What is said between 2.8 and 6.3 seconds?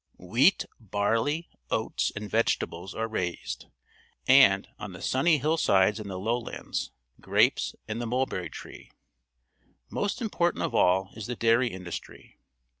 are raised, and, on the sunny hillsides in the